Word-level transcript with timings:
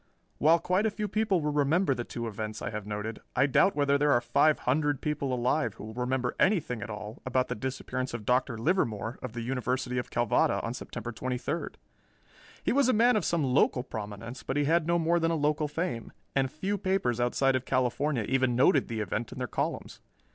While 0.39 0.57
quite 0.57 0.87
a 0.87 0.89
few 0.89 1.07
people 1.07 1.41
will 1.41 1.51
remember 1.51 1.93
the 1.93 2.03
two 2.03 2.25
events 2.27 2.59
I 2.59 2.71
have 2.71 2.87
noted, 2.87 3.19
I 3.35 3.45
doubt 3.45 3.75
whether 3.75 3.99
there 3.99 4.11
are 4.13 4.19
five 4.19 4.57
hundred 4.61 4.99
people 4.99 5.31
alive 5.31 5.75
who 5.75 5.83
will 5.83 5.93
remember 5.93 6.35
anything 6.39 6.81
at 6.81 6.89
all 6.89 7.21
about 7.23 7.49
the 7.49 7.53
disappearance 7.53 8.11
of 8.15 8.25
Dr. 8.25 8.57
Livermore 8.57 9.19
of 9.21 9.33
the 9.33 9.41
University 9.43 9.99
of 9.99 10.09
Calvada 10.09 10.59
on 10.63 10.73
September 10.73 11.11
twenty 11.11 11.37
third. 11.37 11.77
He 12.63 12.73
was 12.73 12.89
a 12.89 12.93
man 12.93 13.15
of 13.15 13.23
some 13.25 13.43
local 13.43 13.83
prominence, 13.83 14.41
but 14.41 14.57
he 14.57 14.63
had 14.65 14.87
no 14.87 14.97
more 14.97 15.19
than 15.19 15.29
a 15.29 15.35
local 15.35 15.67
fame, 15.67 16.11
and 16.35 16.49
few 16.51 16.79
papers 16.79 17.19
outside 17.19 17.55
of 17.55 17.65
California 17.65 18.23
even 18.23 18.55
noted 18.55 18.87
the 18.87 19.01
event 19.01 19.31
in 19.31 19.37
their 19.37 19.45
columns. 19.45 20.01